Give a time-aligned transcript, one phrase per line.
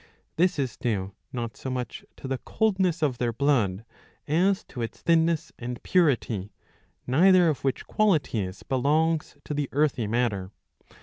[0.35, 3.85] This is due not so much to the coldness of their blood
[4.27, 6.49] as to its thinness and purity;
[7.05, 10.49] neither of which qualities belongs to the earthy matter.